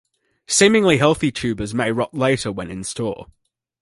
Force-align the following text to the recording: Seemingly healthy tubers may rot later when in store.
Seemingly 0.47 0.97
healthy 0.97 1.31
tubers 1.31 1.75
may 1.75 1.91
rot 1.91 2.15
later 2.15 2.51
when 2.51 2.71
in 2.71 2.83
store. 2.83 3.27